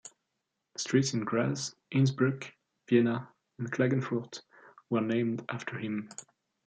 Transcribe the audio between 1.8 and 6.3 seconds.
Innsbruck, Vienna and Klagenfurt were named after him.